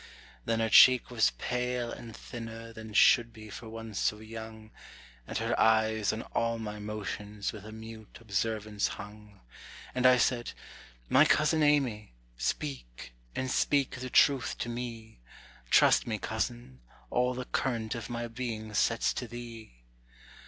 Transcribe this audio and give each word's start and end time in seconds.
Then 0.45 0.61
her 0.61 0.69
cheek 0.69 1.11
was 1.11 1.31
pale 1.37 1.91
and 1.91 2.17
thinner 2.17 2.73
than 2.73 2.91
should 2.91 3.31
be 3.31 3.51
for 3.51 3.69
one 3.69 3.93
so 3.93 4.17
young, 4.17 4.71
And 5.27 5.37
her 5.37 5.53
eyes 5.59 6.11
on 6.11 6.23
all 6.23 6.57
my 6.57 6.79
motions 6.79 7.53
with 7.53 7.67
a 7.67 7.71
mute 7.71 8.17
observance 8.19 8.87
hung. 8.97 9.41
And 9.93 10.07
I 10.07 10.17
said, 10.17 10.53
"My 11.07 11.23
cousin 11.23 11.61
Amy, 11.61 12.15
speak, 12.35 13.13
and 13.35 13.51
speak 13.51 13.97
the 13.99 14.09
truth 14.09 14.57
to 14.61 14.69
me; 14.69 15.19
Trust 15.69 16.07
me, 16.07 16.17
cousin, 16.17 16.81
all 17.11 17.35
the 17.35 17.45
current 17.45 17.93
of 17.93 18.09
my 18.09 18.27
being 18.27 18.73
sets 18.73 19.13
to 19.13 19.27
thee." 19.27 19.83